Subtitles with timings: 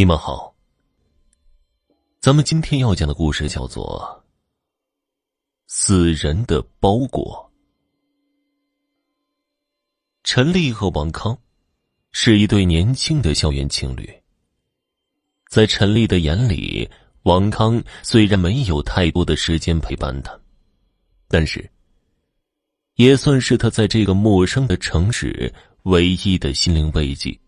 [0.00, 0.54] 你们好，
[2.20, 4.24] 咱们今天要讲的故事叫做
[5.66, 7.52] 《死人的包裹》。
[10.24, 11.38] 陈丽和王康
[12.12, 14.10] 是一对年轻的校园情侣。
[15.50, 16.88] 在陈丽的眼里，
[17.24, 20.34] 王康虽然没有太多的时间陪伴她，
[21.28, 21.70] 但是
[22.94, 27.38] 也算是他在这个陌生的城市唯一的心灵慰藉。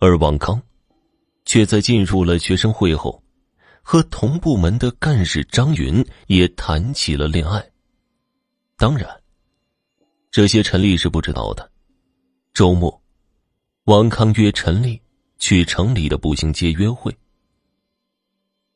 [0.00, 0.60] 而王康。
[1.44, 3.22] 却在进入了学生会后，
[3.82, 7.64] 和同部门的干事张云也谈起了恋爱。
[8.76, 9.08] 当然，
[10.30, 11.70] 这些陈丽是不知道的。
[12.54, 13.02] 周末，
[13.84, 15.00] 王康约陈丽
[15.38, 17.16] 去城里的步行街约会。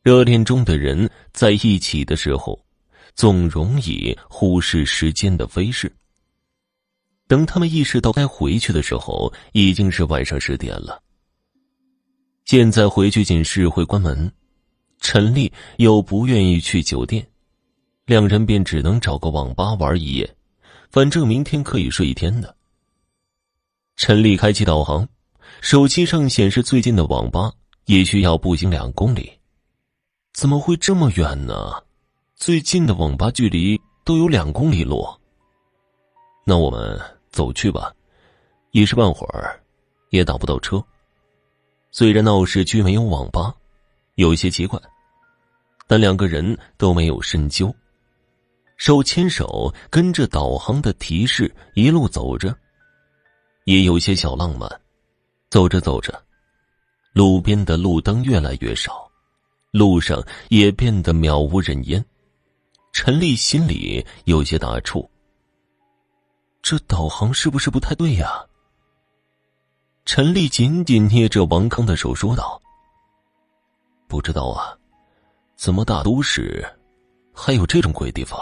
[0.03, 2.65] 热恋中的人在一起的时候，
[3.15, 5.93] 总容易忽视时间的飞逝。
[7.27, 11.03] 等他们意识到该回去的时候，已经是晚上十点了。
[12.47, 14.33] 现在回去寝室会关门，
[15.01, 17.27] 陈丽又不愿意去酒店，
[18.05, 20.37] 两人便只能找个网吧玩一夜，
[20.89, 22.57] 反正明天可以睡一天的。
[23.97, 25.09] 陈丽开启导航，
[25.61, 27.53] 手机上显示最近的网吧
[27.87, 29.29] 也需要步行两公里，
[30.33, 31.83] 怎么会这么远呢？
[32.37, 35.05] 最近的网吧距离都有两公里路。
[36.45, 36.97] 那我们
[37.29, 37.93] 走去吧，
[38.71, 39.61] 一时半会儿
[40.11, 40.81] 也打不到车。
[41.91, 43.55] 虽然闹市区没有网吧，
[44.17, 44.81] 有些奇怪，
[45.87, 47.75] 但两个人都没有深究，
[48.77, 52.55] 手牵手跟着导航的提示一路走着，
[53.65, 54.71] 也有些小浪漫。
[55.49, 56.23] 走着走着，
[57.13, 59.09] 路边的路灯越来越少，
[59.71, 62.05] 路上也变得渺无人烟。
[62.93, 65.09] 陈丽心里有些打怵，
[66.63, 68.45] 这导航是不是不太对呀？
[70.07, 72.63] 陈丽紧紧捏着王康的手说道
[74.07, 74.73] ：“不知道啊，
[75.57, 76.65] 怎么大都市
[77.35, 78.39] 还有这种鬼地方？”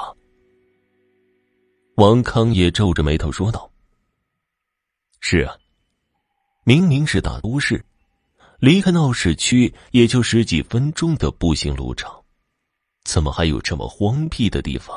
[1.96, 3.68] 王康也皱着眉头说道
[5.20, 5.56] ：“是啊，
[6.64, 7.82] 明明是大都市，
[8.58, 12.12] 离开闹市区也就十几分钟的步行路程，
[13.04, 14.94] 怎么还有这么荒僻的地方？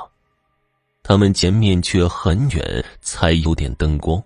[1.02, 4.22] 他们前面却很远才有点灯光。”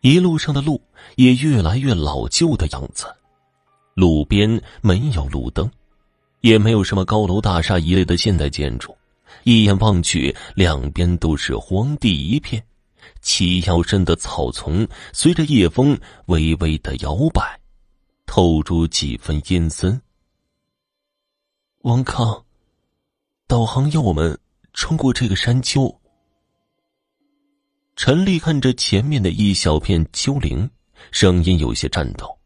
[0.00, 0.80] 一路上的路
[1.16, 3.06] 也越来越老旧的样子，
[3.94, 5.68] 路边没有路灯，
[6.42, 8.96] 也没有什么高楼大厦一类的现代建筑，
[9.44, 12.62] 一眼望去，两边都是荒地一片，
[13.20, 17.58] 齐腰深的草丛随着夜风微微的摇摆，
[18.26, 20.00] 透出几分阴森。
[21.82, 22.44] 王康，
[23.48, 24.38] 导航要我们
[24.72, 25.92] 穿过这个山丘。
[27.96, 30.68] 陈丽看着前面的一小片丘陵，
[31.12, 32.38] 声音有些颤抖。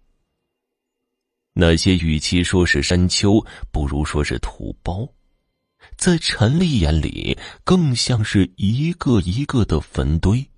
[1.52, 5.08] 那些与其说是山丘，不如说是土包，
[5.96, 10.48] 在陈丽眼里，更像是一个一个的坟堆。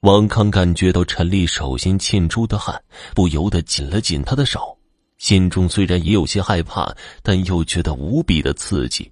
[0.00, 4.78] 王康感觉到陈丽手心沁出的汗，不由得紧了紧她的手，
[5.16, 9.10] 心中虽然也有些害怕，但又觉得无比的刺激。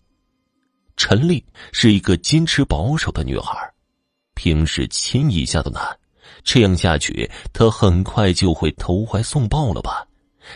[0.98, 1.42] 陈丽
[1.72, 3.69] 是一个矜持保守的女孩。
[4.40, 5.98] 平时亲一下都难，
[6.42, 10.08] 这样下去，他很快就会投怀送抱了吧？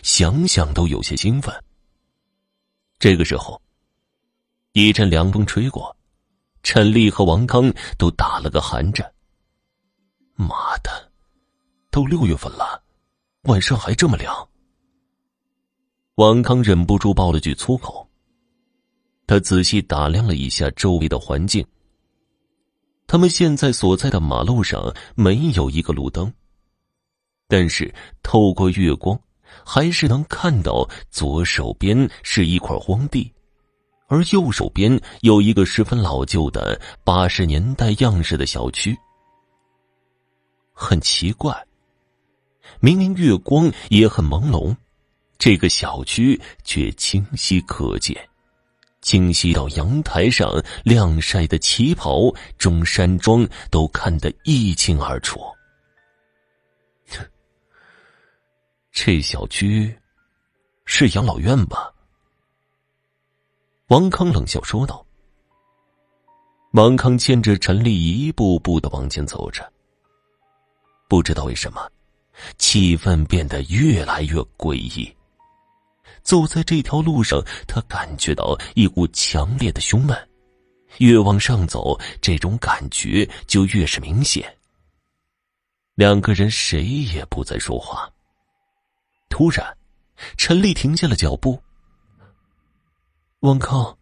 [0.02, 1.54] 想想都有些兴奋。
[2.98, 3.60] 这个时候，
[4.72, 5.94] 一阵凉风吹过，
[6.62, 9.12] 陈丽和王康都打了个寒颤。
[10.34, 11.12] 妈的，
[11.90, 12.82] 都六月份了，
[13.42, 14.34] 晚上还这么凉。
[16.14, 18.08] 王康忍不住爆了句粗口。
[19.26, 21.62] 他仔细打量了一下周围的环境。
[23.06, 26.32] 他们现在所在的马路上没有一个路灯，
[27.48, 29.18] 但是透过月光，
[29.64, 33.30] 还是能看到左手边是一块荒地，
[34.08, 38.96] 而右手边有一个十分老旧的八十年代样式的小区。
[40.72, 41.54] 很奇怪，
[42.80, 44.74] 明明月光也很朦胧，
[45.38, 48.16] 这个小区却清晰可见。
[49.04, 50.50] 清晰到阳台上
[50.82, 55.38] 晾晒的旗袍、中山装都看得一清二楚。
[58.90, 59.94] 这小区
[60.86, 61.92] 是养老院吧？
[63.88, 65.04] 王康冷笑说道。
[66.72, 69.70] 王康牵着陈丽一步步的往前走着。
[71.08, 71.86] 不知道为什么，
[72.56, 75.14] 气氛变得越来越诡异。
[76.24, 80.28] 走在这条路上，他感觉到一股强烈的胸闷。
[80.98, 84.56] 越往上走，这种感觉就越是明显。
[85.94, 88.10] 两个人谁也不再说话。
[89.28, 89.76] 突然，
[90.36, 91.60] 陈丽停下了脚步。
[93.40, 93.96] 王康，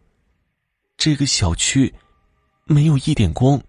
[0.95, 1.93] 这个小区
[2.65, 3.59] 没有一点光，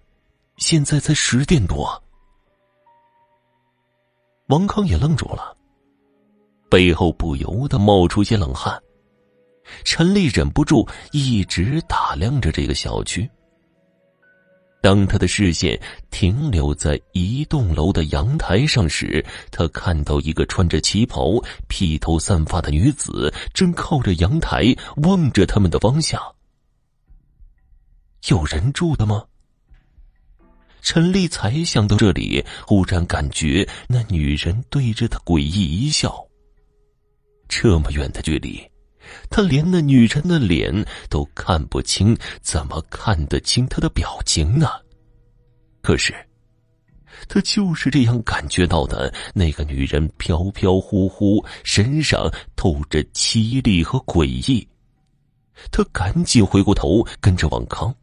[0.59, 2.03] 现在才十点多。
[4.49, 5.57] 王康也愣住了，
[6.75, 8.77] 背后不由得冒出些冷汗。
[9.85, 13.31] 陈丽忍不住一直打量着这个小区。
[14.83, 15.81] 当他的视线
[16.11, 26.21] 停留在一栋楼的阳台上时，他看到一个穿着旗袍、披头散发的女子正靠着阳台望着他们的方向。
[28.27, 29.23] 有人住的吗？
[30.83, 36.24] 陈丽才想到这里，忽然感觉那女人对着他诡异一笑。
[37.57, 38.61] 这么远的距离。
[39.31, 40.75] 他连那女人的脸
[41.09, 44.69] 都看不清，怎么看得清她的表情呢？
[45.81, 46.13] 可是，
[47.29, 49.13] 他就是这样感觉到的。
[49.35, 54.67] 那个女人飘飘忽忽，身上透着凄厉和诡异。
[55.71, 57.95] 他赶紧回过头，跟着王康。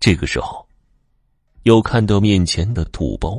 [0.00, 0.66] 这个时候，
[1.64, 3.38] 又看到面前的土包，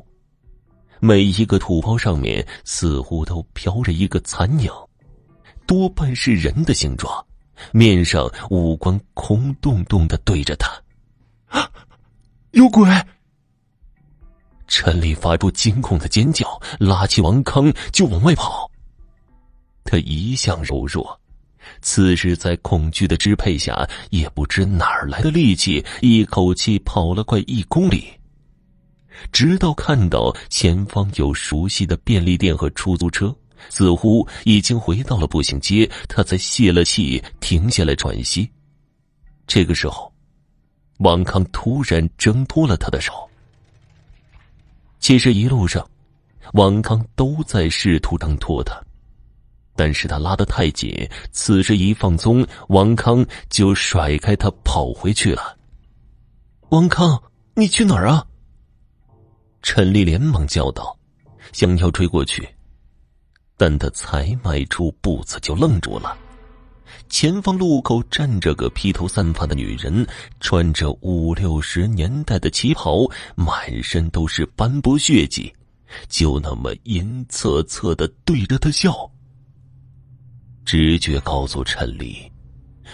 [0.99, 4.69] 每一个土包上面似乎都飘着一个残影。
[5.67, 7.23] 多半是人的形状，
[7.71, 10.71] 面上五官空洞洞的对着他，
[11.47, 11.69] 啊
[12.51, 12.89] 有鬼！
[14.67, 18.69] 陈丽发出惊恐的尖叫，拉起王康就往外跑。
[19.83, 21.19] 他一向柔弱，
[21.81, 28.07] 此时在恐惧的支配下，也不知哪儿来的力气，一口气跑了快一公里，
[29.31, 33.35] 直到看到前方有熟悉的便利店和出租车。
[33.69, 38.49] 似乎已经回到了步行街，他才泄了气，停下来喘息。
[39.45, 40.11] 这个时候，
[40.99, 43.13] 王康突然挣脱了他的手。
[44.99, 45.87] 其实一路上，
[46.53, 48.75] 王康都在试图挣脱他，
[49.75, 55.57] 但是他拉得太紧，此时一放松，王康就甩开他跑回去了。
[56.69, 57.21] 王康，
[57.53, 58.25] 你去哪儿啊？
[59.61, 60.97] 陈丽连忙叫道，
[61.53, 62.47] 想要追过去。
[63.57, 66.15] 但他才迈出步子，就愣住了。
[67.09, 70.05] 前方路口站着个披头散发的女人，
[70.39, 75.53] 穿着五六十年代的旗袍，满身都是斑驳血迹，
[76.07, 79.09] 就那么阴恻恻的对着他笑。
[80.65, 82.29] 直觉告诉陈丽，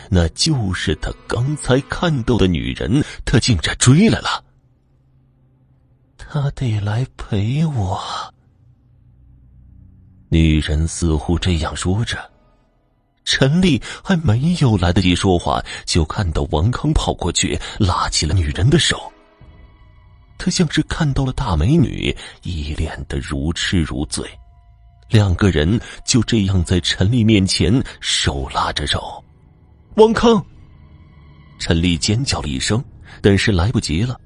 [0.10, 4.44] 那就是他刚才看到的女人，他竟然追来了。
[6.18, 8.33] 他得来陪我。
[10.34, 12.18] 女人似乎这样说着，
[13.24, 19.14] 陈丽还没有来得及说话，就看到王康跑过去拉起了女人的手。
[20.40, 24.28] 他像是看到了大美女，一脸的如痴如醉。
[25.08, 29.24] 两个人就这样在陈丽面前手拉着手。
[29.98, 30.44] 王康，
[31.60, 32.84] 陈丽尖叫了一声，
[33.22, 34.20] 但是来不及了，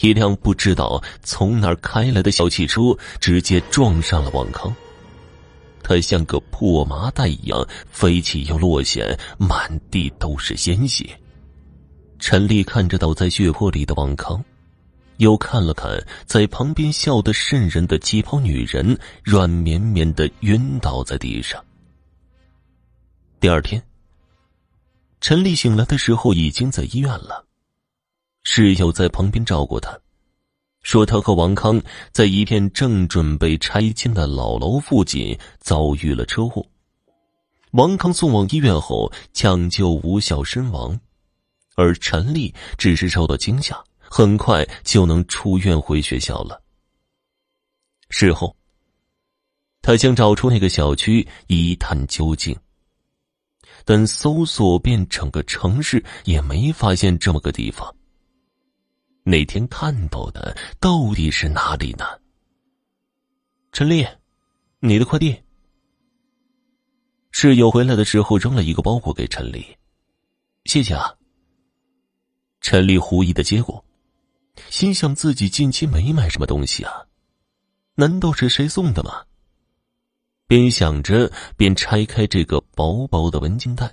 [0.00, 2.80] 一辆不知道从哪儿开来的小汽车
[3.20, 4.74] 直接撞上了王康。
[5.86, 9.00] 他像个破麻袋一样飞起又落下，
[9.38, 11.08] 满地都是鲜血。
[12.18, 14.44] 陈丽看着倒在血泊里的王康，
[15.18, 21.64] 又看了看在旁边笑得瘆人的旗袍女人，软绵绵的晕倒在地上。
[23.38, 23.80] 第二天，
[25.20, 27.46] 陈丽醒来的时候已经在医院了，
[28.42, 29.96] 室友在旁边照顾她。
[30.86, 36.64] 说他和王康在一片正准备拆迁的老楼附近遭遇了车祸，
[37.72, 40.96] 王康送往医院后抢救无效身亡，
[41.74, 46.62] 而陈丽只是受到惊吓，很快就能出院回学校了。
[48.08, 48.54] 事后，
[49.82, 52.56] 他想找出那个小区一探究竟，
[53.84, 57.92] 但搜索遍整个城市也没发现这么个地方。
[59.28, 62.04] 那天看到的到底是哪里呢？
[63.72, 64.06] 陈丽，
[64.78, 65.36] 你的快递。
[67.32, 69.66] 室友回来的时候扔了一个包裹给陈丽，
[70.64, 71.12] 谢谢啊。
[72.60, 73.84] 陈丽狐疑的接过，
[74.70, 76.92] 心想自己近期没买什么东西啊，
[77.96, 79.24] 难道是谁送的吗？
[80.46, 83.92] 边想着边拆开这个薄薄的文件袋，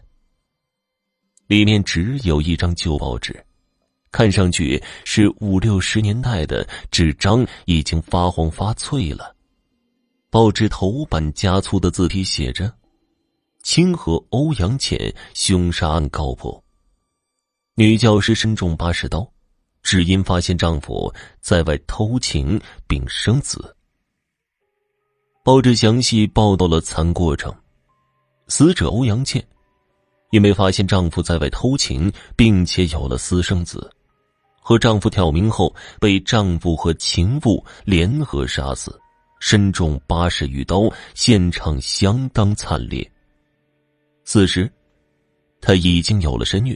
[1.47, 3.43] 里面只有一张旧报纸。
[4.13, 9.35] 看上去是五六十年代的纸张，已经发黄发脆了。
[10.29, 12.71] 报纸头版加粗的字体写着
[13.63, 16.63] ：“清河欧阳倩凶杀案告破，
[17.73, 19.27] 女教师身中八十刀，
[19.81, 23.75] 只因发现丈夫在外偷情并生子。”
[25.43, 27.51] 报纸详细报道了残过程。
[28.47, 29.43] 死者欧阳倩，
[30.29, 33.91] 因为发现丈夫在外偷情，并且有了私生子，
[34.63, 38.97] 和丈夫挑明后，被丈夫和情妇联合杀死，
[39.39, 43.07] 身中八十余刀，现场相当惨烈。
[44.23, 44.71] 此时，
[45.59, 46.75] 她已经有了身孕。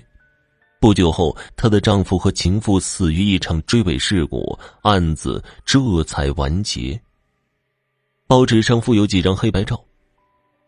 [0.80, 7.00] 不久后，她的丈夫和情妇死于一场追尾事故，案子这才完结。
[8.28, 9.82] 报纸上附有几张黑白照，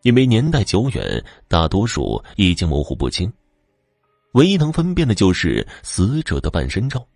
[0.02, 3.30] 因为年代久远，大多数已经模糊不清。
[4.32, 7.06] 唯一能分辨的就是死者的半身照，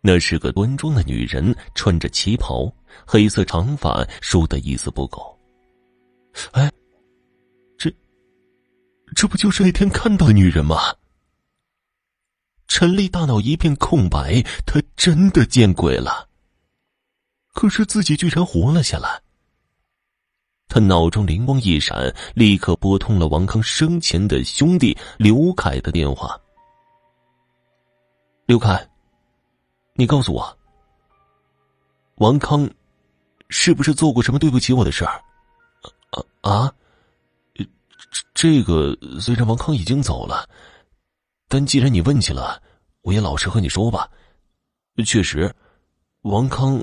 [0.00, 2.72] 那是个端庄的女人，穿着旗袍，
[3.06, 5.38] 黑色长发梳得一丝不苟。
[6.52, 6.70] 哎，
[7.78, 7.92] 这，
[9.14, 10.76] 这不就是那天看到的女人吗？
[12.66, 16.28] 陈丽大脑一片空白，她真的见鬼了。
[17.52, 19.23] 可是自己居然活了下来。
[20.68, 26.40] 他脑中灵光一闪，立刻拨通了王康生前的兄弟刘凯的电话。
[28.46, 28.86] 刘凯，
[29.94, 30.58] 你告诉我，
[32.16, 32.68] 王康
[33.48, 35.22] 是不是做过什么对不起我的事儿？
[36.10, 36.74] 啊啊！
[38.34, 40.48] 这个虽然王康已经走了。
[41.48, 42.60] 但既然你问起了，
[43.02, 44.10] 我也老实和你说吧。
[45.06, 45.54] 确实，
[46.22, 46.82] 王康，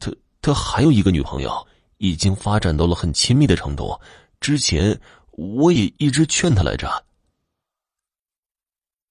[0.00, 1.66] 他他还有一个女朋友，
[2.04, 3.98] 已经发展到了很亲密的程度。
[4.40, 5.00] 之前
[5.32, 7.04] 我也一直劝他来着。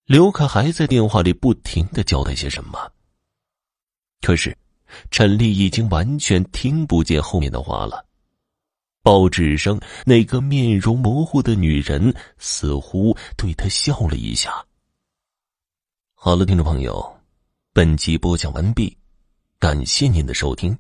[0.06, 2.92] 刘凯还在电话里不停的交代些什么，
[4.22, 4.56] 可是
[5.10, 8.06] 陈丽已经完全听不见后面的话了。
[9.02, 14.66] 报纸上那个面容模糊的女人似乎对他笑了一下。
[16.14, 17.20] 好了，听众朋友，
[17.74, 18.96] 本集播讲完毕，
[19.60, 20.78] 感谢您的收听。